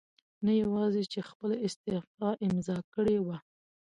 نه 0.45 0.51
یواځې 0.61 1.03
چې 1.11 1.19
خپله 1.29 1.55
استعفاء 1.67 2.35
امضا 2.47 2.77
کړې 2.93 3.17
وه 3.25 3.37